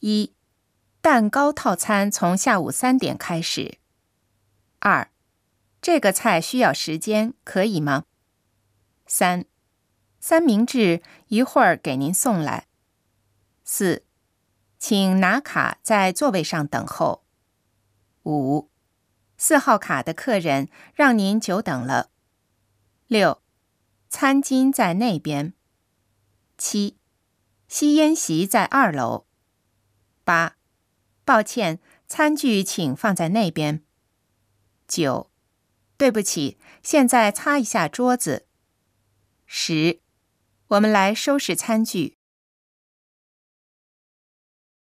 [0.00, 0.34] 一、
[1.00, 3.78] 蛋糕套餐从下午三点开始。
[4.78, 5.10] 二、
[5.80, 8.04] 这个菜需要时间，可以吗？
[9.06, 9.46] 三、
[10.20, 12.66] 三明治一会儿给您送来。
[13.64, 14.04] 四、
[14.78, 17.24] 请拿卡在座位上等候。
[18.24, 18.70] 五、
[19.36, 22.10] 四号卡的客人让您久等了。
[23.06, 23.40] 六、
[24.08, 25.54] 餐巾在那边。
[26.58, 26.98] 七、
[27.68, 29.25] 吸烟席在二楼。
[30.26, 30.56] 八、
[31.24, 33.84] 抱歉，餐具请放在那边。
[34.88, 35.30] 九、
[35.96, 38.46] 对不起，现在擦一下桌子。
[39.46, 40.00] 十、
[40.66, 42.15] 我们来收拾餐具。